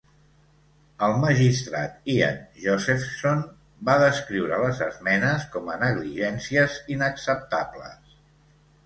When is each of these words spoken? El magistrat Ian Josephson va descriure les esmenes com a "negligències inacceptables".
El 1.07 1.11
magistrat 1.23 2.07
Ian 2.13 2.39
Josephson 2.63 3.43
va 3.89 3.97
descriure 4.05 4.59
les 4.63 4.81
esmenes 4.87 5.45
com 5.57 5.71
a 5.75 5.77
"negligències 5.85 6.79
inacceptables". 6.97 8.17